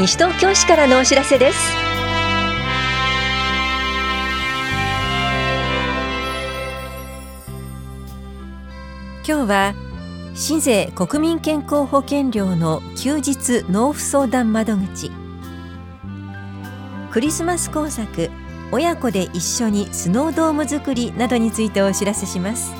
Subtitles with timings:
[0.00, 1.58] 西東京市からのお知らせです。
[9.28, 9.74] 今日は
[10.34, 15.10] 市税国民健康保険料の休日納付相談窓口。
[17.10, 18.30] クリスマス工作
[18.72, 22.72] 親子で一緒にスノードーム作りなどについてお知らせします。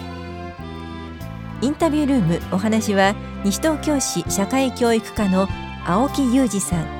[1.60, 3.14] インタビュールームお話は
[3.44, 5.48] 西東京市社会教育課の
[5.84, 6.99] 青木裕二さん。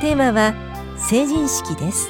[0.00, 0.54] テーマは
[0.96, 2.08] 成人式です。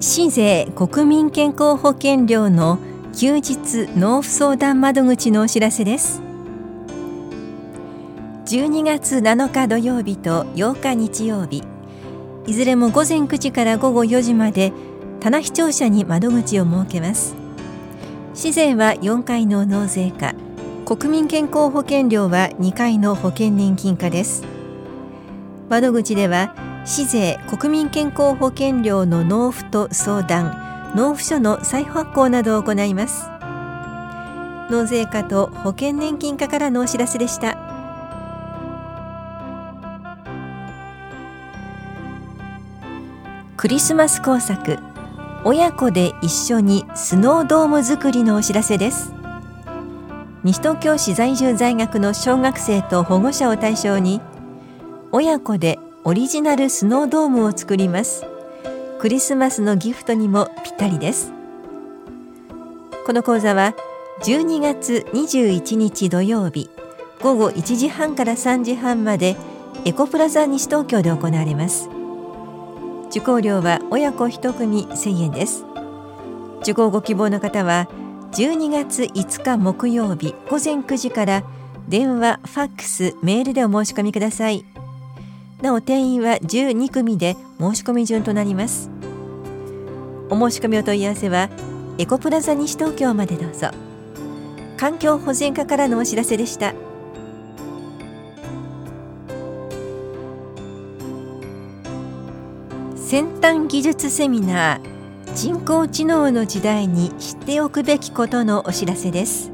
[0.00, 2.78] 市税国民健康保険料の
[3.14, 6.22] 休日納付相談窓口のお知らせです。
[8.46, 11.73] 12月7日土曜日と8日日曜日。
[12.46, 14.72] いずれも午前9時から午後4時まで
[15.20, 17.34] 棚視聴者に窓口を設けます。
[18.34, 20.34] 市税は4回の納税課。
[20.84, 24.44] 国民健康保険料は2回の保険年金課です。
[25.70, 33.30] 窓口では市税国民健康保険料の納付と相談納付書の再発行などを行います。
[34.70, 37.63] 納税課と保険年金課からのお知らせでした。
[43.64, 44.78] クリスマス工作。
[45.42, 49.14] 親子で一緒にスノードーム作りのお知らせです。
[50.42, 54.20] 西東京市在住在学の小学生と保護者を対象に
[55.12, 58.26] 親子でオリジナルスノードームを作ります。
[58.98, 61.32] クリスマスのギフトにもぴったりです。
[63.06, 63.74] この講座は
[64.24, 66.68] 12月21日土曜日
[67.22, 69.38] 午後1時半から3時半まで
[69.86, 71.93] エコプラザ西東京で行われます。
[73.14, 75.64] 受講料は親子1組1000円です。
[76.62, 77.88] 受講ご希望の方は
[78.32, 81.44] 12月5日木曜日午前9時から
[81.86, 84.64] 電話、ファックス、メールでお申し込みください。
[85.62, 88.90] なお定員は12組で申し込み順となります。
[90.28, 91.50] お申し込みお問い合わせは
[91.98, 93.68] エコプラザ西東京までどうぞ。
[94.76, 96.74] 環境保全課からのお知らせでした。
[103.14, 109.52] 先端技術セミナー人工知能の時代に知っておくべきことのお知らせです。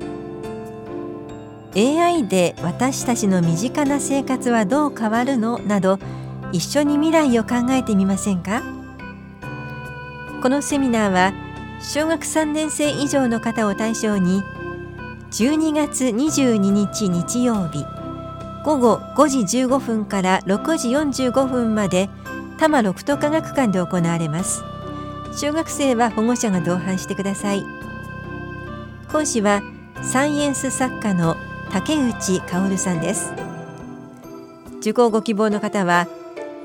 [1.76, 5.98] AI で私たちの身近な生活はどう変わるのなど
[6.52, 8.62] 一緒に未来を考えてみませんか？
[10.42, 11.34] このセミナーは
[11.82, 14.42] 小学3年生以上の方を対象に
[15.32, 17.84] 12月22日日曜日
[18.64, 20.88] 午後5時15分から6時
[21.28, 22.08] 45分まで
[22.60, 24.62] 多摩六都科学館で行われます。
[25.32, 27.64] 小学生は保護者が同伴してください。
[29.10, 29.62] 講師は
[30.02, 31.36] サイエンス作家の
[31.72, 33.32] 竹内薫さんです。
[34.80, 36.06] 受講ご希望の方は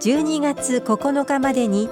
[0.02, 1.88] 12月9日までに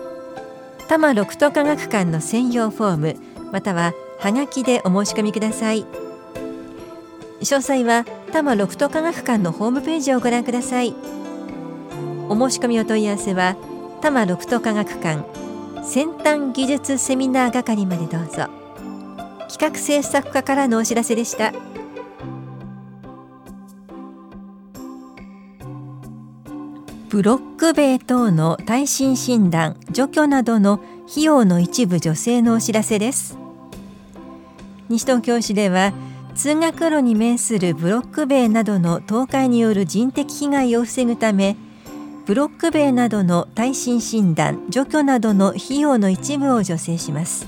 [0.80, 3.16] 多摩六都科学館の専用フォーム
[3.54, 5.86] またははがきでお申し込みください。
[7.40, 10.94] 詳細は多摩六都科学館のホームページをご覧ください。
[12.28, 13.56] お申し込みお問い合わせは
[14.04, 15.24] 多摩六都科学館
[15.82, 18.50] 先端技術セミナー係までどうぞ。
[19.48, 21.54] 企画制作課からのお知らせでした。
[27.08, 33.38] ブロック塀等の耐震診断除去などの費用の一部助成のお知らせです。
[34.90, 35.94] 西東京市では
[36.36, 41.56] 通学路に面するブロック塀などの倒壊による人的被害を防ぐため
[42.26, 47.48] ブロック塀などの耐震診断除去などの費用の一部を助成します。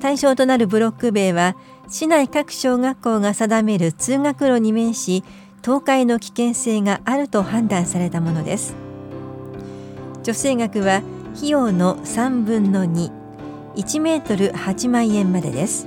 [0.00, 1.54] 対象となるブロック塀は
[1.88, 5.24] 市内各小学校が定める通学路に面し
[5.62, 8.74] 倒壊の危険性があると判断されたものです。
[10.22, 11.02] 助成額は
[11.36, 15.86] 費用の3分の21メートル8万円までです。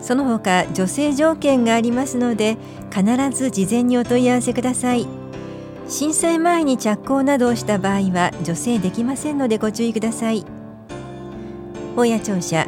[0.00, 2.56] その他助成条件がありますので
[2.90, 5.23] 必ず事前にお問い合わせください。
[5.86, 10.44] 震災前に着工などをした場合は助成できませんのでご注意ください。
[11.96, 12.66] 大谷庁舎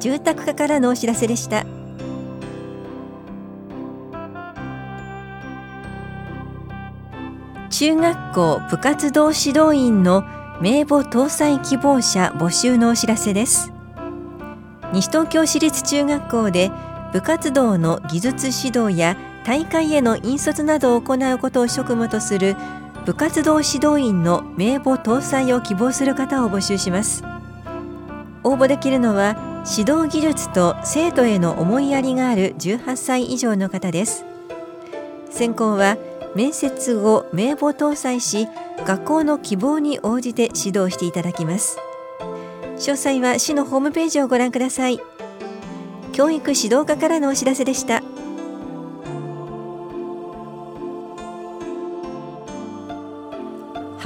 [0.00, 1.64] 住宅課からのお知らせでした。
[7.70, 10.24] 中学校部活動指導員の
[10.60, 13.72] 名簿搭載希望者募集のお知らせです。
[14.92, 16.70] 西東京市立中学校で
[17.12, 19.16] 部活動の技術指導や
[19.46, 22.56] 大会への引率などを行うことを職務とする
[23.04, 27.22] 部活動指導員の名簿搭載を希望する方を募集します。
[28.42, 34.24] 応募できるのは指導技術と生徒への思いやりがある18歳以上の方です。
[35.30, 35.96] 選考は
[36.34, 38.48] 面接後名簿搭載し
[38.84, 41.78] 学校の希望に応じて指導していただきます。
[42.78, 44.98] 詳細は市のホームページをご覧ください。
[46.12, 48.02] 教育指導課からのお知らせでした。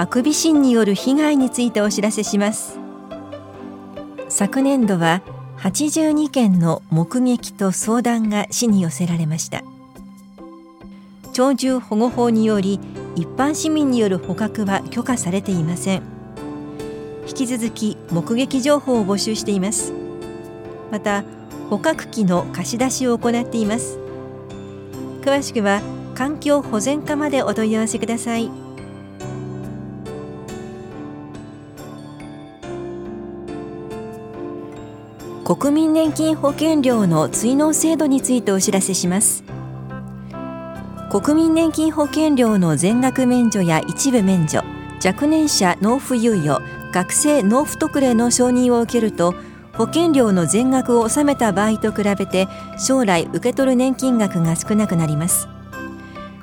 [0.00, 2.79] ハクビシンによる被害についてお知らせします。
[4.31, 5.20] 昨年度は
[5.58, 9.62] 82件の目撃と相談が市に寄せられました。
[11.35, 12.81] 鳥獣保護法により
[13.14, 16.03] 一般市民による捕獲は許可されていません。
[17.29, 19.93] 引き続き目撃情報を募集しています。
[20.91, 21.25] また
[21.69, 23.99] 捕獲器の貸し出しを行っています。
[25.20, 25.82] 詳しくは
[26.14, 28.69] 環境保全課までお問い合わせください。
[35.56, 39.43] 国民年金保険料の追納制度についてお知らせします。
[41.11, 44.62] 国民年金保険料の全額免除や一部免除
[45.05, 46.56] 若年者納付猶予
[46.93, 49.35] 学生納付特例の承認を受けると
[49.73, 52.46] 保険料の全額を納めた場合と比べて
[52.79, 55.49] 将来受け取る年金額が少なくなります。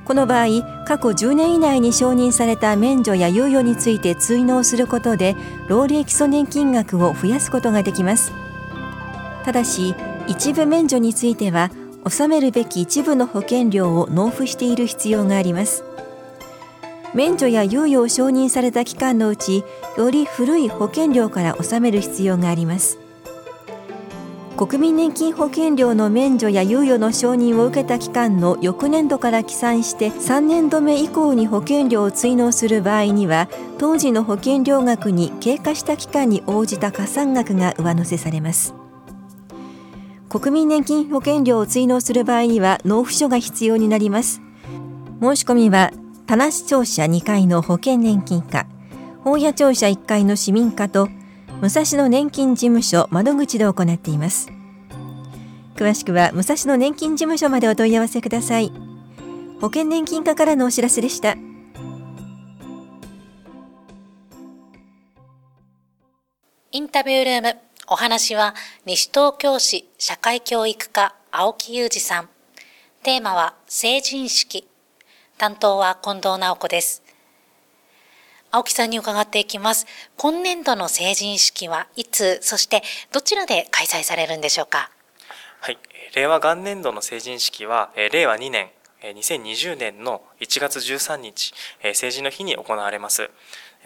[0.03, 5.37] この場合過去10年以内に承認された免除や猶予について追納することで
[5.69, 8.46] 老齢基礎年金額を増やすことができます。
[9.47, 9.95] ただし
[10.27, 11.71] 一部免除については
[12.03, 15.85] 納めるべき一部の保険料を納付している必要があります。
[17.13, 19.63] 免除や猶予を承認された期間のうち
[19.97, 22.99] より古い保険料から納める必要があります。
[24.57, 33.47] 国民年金保険料の免除や猶予の承認を受けた期間の翌年度から起算して3年度目以降に保険料を追納する場合には
[33.77, 38.73] 当時の保険料額に経過した期間に応じた加算額が上乗せされます。
[40.29, 44.41] 国民年金保険料を追納する場合には納付書が必要になります。
[45.21, 45.91] 申し込みは
[46.25, 48.67] 田無庁舎2階の保険年金課
[49.23, 51.07] 本屋庁舎1階の市民課と
[51.61, 54.49] 武蔵野年金事務所窓口で行っています。
[55.75, 58.71] 詳しくは武蔵野年金事務所までお問い合わせください。
[59.61, 61.35] 保険年金課からのお知らせでした。
[66.71, 67.66] インタビュールーム。
[67.89, 68.53] お話は
[68.85, 72.29] 西東京市社会教育課青木裕二さん。
[73.01, 74.67] テーマは成人式。
[75.37, 77.01] 担当は近藤直子です。
[78.51, 79.87] 青木さんに伺っていきます。
[80.17, 84.91] 今年度の成人式はいつ、そしてどちらで開催されるんでしょうか？
[85.61, 85.77] はい、
[86.13, 88.69] 令和元年度の成人式は、令和2年、
[89.01, 91.53] 2020年の1月13日、
[91.93, 93.29] 成人の日に行われます。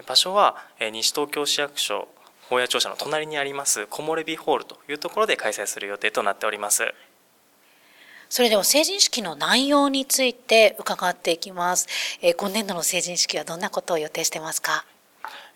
[0.07, 0.57] 場所は
[0.91, 2.07] 西東京市役所
[2.51, 6.83] 法屋庁舎の隣にあります木漏れ日ホールというところで開催する予定となっております。
[8.27, 11.87] それでは成人式の内容について伺っていきます、
[12.21, 14.85] えー、今年度の成人式はどんなことを予定してますか、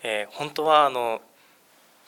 [0.02, 1.22] えー、本当はあの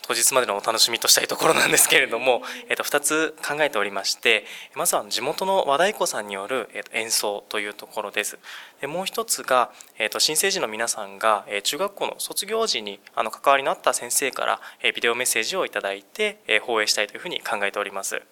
[0.09, 2.41] 当日までのお楽しみとしたいところなんですけれども、
[2.71, 8.39] えー、と2つ考えておりましてまずは地元の和太鼓さんによる、えー、と演奏というところです。
[8.81, 18.23] でもう一つが、えー、と新成人の皆さんが、え、中学校の卒業時にあの関わりのあった先生から、え、ビデオメッセージを頂いて、え、放映したいというふうに考えております。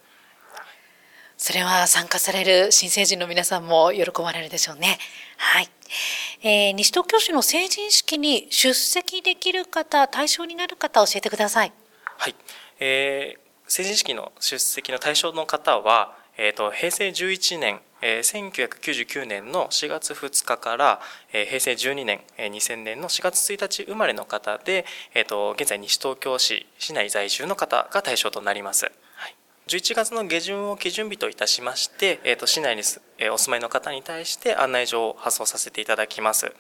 [1.37, 4.99] それは参加される新成人の皆さんも喜ばれるでしょうね。
[5.37, 5.69] はい、
[6.43, 11.73] えー、西東京市の成人式に出席できる方対象になる方教えてください。
[12.17, 12.35] はい、
[12.81, 21.01] えー、成人式の出席の対象の方は、えーと、平成11年、えー、1999年の4月2日から、
[21.35, 28.91] えー、平成12年、えー、2000年の4月1日生まれの方で、えーと現在西東京市市内在住の方が対象となります。
[29.69, 32.83] 11月の下旬を基準日といたしまして、えー、と市内に
[33.33, 36.53] お住まいの方に対して案内状を発送させていただきます。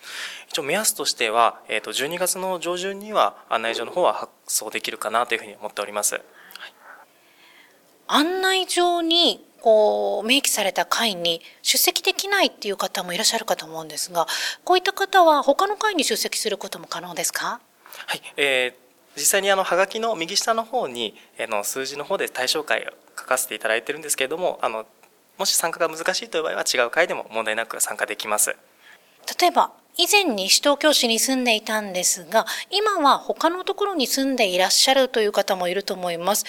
[0.49, 6.15] 一応目安としては、えー、と12月の上旬には案内状の方は発送できるかなというふうに思っております。
[6.17, 6.25] はい、
[8.09, 14.27] 案内状にこう明記された会に出席できないっていう方もいらっしゃるかと思うんですが、
[14.65, 17.61] こういった方は他の会に出席することも可能ですか？
[18.09, 18.86] はい、えー
[19.17, 24.87] 実際にあのハガキの右下の方にあの数字の方で対象回を書かせていただいてるんですけれどもあの
[25.39, 28.57] もし参加が難しいという場合は違う会でも問題なく参加できます。
[29.41, 36.45] 例えば以前に西東京市に住んでいたんですが今は他のところに住んでいらっしゃるという方もいると思います。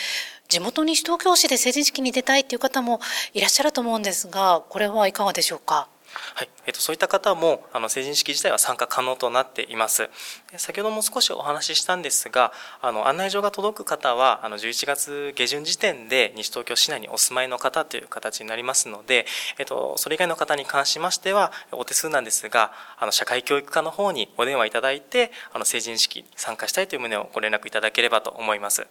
[0.49, 2.99] 地元西東京市で成人式に出たいという方も
[3.33, 5.87] いらっしゃると思うんですがこれはいかがでしょうか？
[6.35, 10.09] はい、えっと、そういった方もあの成人式自体は参加可能となっています。
[10.57, 19.25] 先ほども少しお話ししたんですが、あの案内状が届く方はあの11月下旬時点で西東京市内にお住まいの方という形になりますので、
[19.59, 28.87] えっと、それ以外の方に関しましてはお手数なんですが、あの社会教育課の方にお電話いただいて、あの成人式に参加したいという旨をご連絡いただければと思います。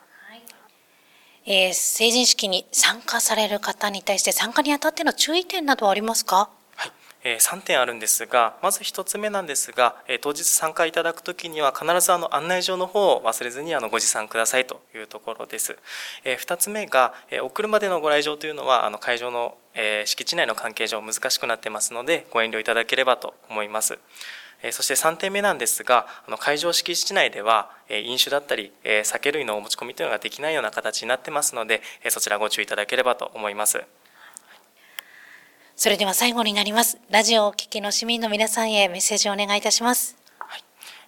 [1.47, 6.49] えー、成人式に参加される方に対して参加にあたっての注意点などはありますか？
[6.75, 6.93] はい、
[7.23, 15.77] えー、3点あるんですがまず1つ目なんですが、えー、当日参加いただくときには必ずあの案内状の方を忘れずにあのご持参くださいというところです、
[16.25, 23.99] えー、2つ目が、えー、お車でのご来場というのはあの会場の、えー、敷地内の関係上難しくなってますのでご遠慮いただければと思います
[24.73, 26.07] そして3点目なんですが、
[26.39, 33.83] 会場敷地内では飲酒だったり酒類のお持ち込みというのができないような形になってますので、そちらご注意いただければと思います。
[35.77, 36.99] それでは最後になります。
[37.11, 40.24] ラジオをお聞きの市民の皆さんへメッセージをお願いいたします。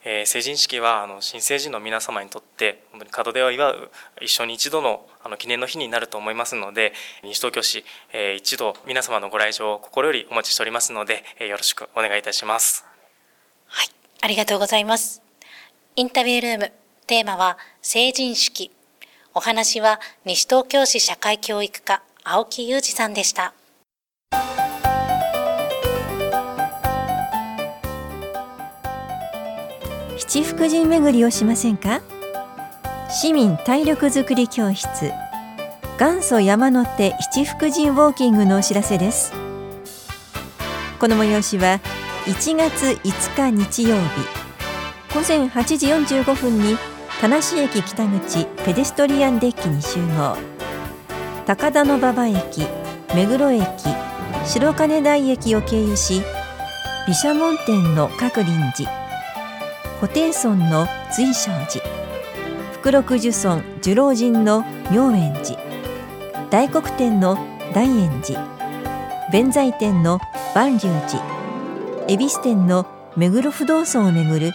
[0.09, 3.91] えー、成人式はあの新成人の皆様にとって本当に門出を祝う
[4.23, 6.93] 一生に一度のあの記念の日になると思いますので
[7.25, 12.87] 西東京市、えー、一度皆様のご来場を心よりお待ちしておりますので、えー、よろしくお願いいたします。
[13.67, 13.89] はい、
[14.23, 15.23] ありがとうございます。
[15.97, 16.73] インタビュールーム、
[17.09, 18.71] テーマは成人式。
[19.35, 23.55] お話は西東京市社会教育課、青木裕二さんでした。
[30.37, 32.03] 七福神巡りをしませんか？
[33.09, 35.11] 市民体力づくり教室。
[35.99, 39.33] 元祖山手七福神ウォーキングのお知らせです。
[41.01, 41.81] この催しは
[42.27, 44.03] 1月5日日曜日。
[45.15, 46.77] 午前8時45分に
[47.19, 50.37] 田無駅北口ペデストリアンデッキに集合。
[51.47, 52.67] 高田馬場駅
[53.15, 53.65] 目黒駅
[54.45, 56.21] 白金台駅を経由し
[57.07, 58.87] 毘沙門天の各臨時。
[59.99, 61.83] 布袋村の随正寺。
[62.75, 64.63] 福禄寿村寿老人の
[64.93, 65.59] 妙円寺。
[66.51, 67.39] 大黒天の
[67.73, 68.47] 大円寺。
[69.33, 70.21] 弁財天の
[70.55, 71.25] 万隆寺。
[72.09, 72.87] 恵比寿店の
[73.17, 74.53] 目黒不動尊をめぐる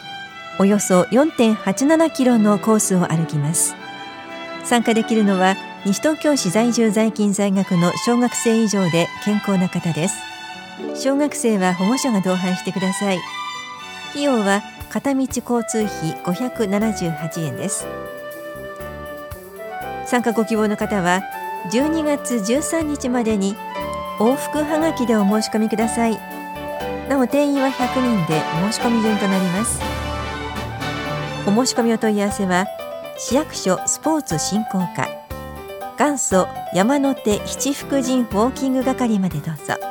[0.60, 3.74] およそ4.87キロのコースを歩きます。
[4.64, 5.56] 参加できるのは
[5.88, 10.22] 西東京市在住在勤在学の小学生以上で健康な方です。
[10.94, 13.20] 小学生は保護者が同伴してください。
[14.12, 17.88] 費用は片道交通費578円です。
[20.06, 21.22] 参加ご希望の方は
[21.72, 23.56] 12月13日までに
[24.20, 26.20] 往復はがきでお申し込みください。
[27.08, 29.80] なお定員は100人で申し込み順となります。
[31.48, 32.68] お申し込みお問い合わせは
[33.18, 35.08] 市役所スポーツ振興課
[35.98, 39.91] 元祖山手七福神ウォーキング係までどうぞ。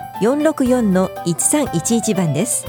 [0.21, 2.65] 042-464-1311番です。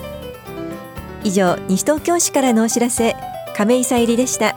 [1.24, 3.14] 以上西東京市からのお知らせ
[3.56, 4.56] 亀井さゆりでした。